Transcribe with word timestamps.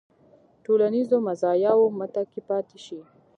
ټولنیزو 0.63 1.17
مزایاوو 1.27 1.95
متکي 1.99 2.41
پاتې 2.49 2.77
شي. 2.85 2.99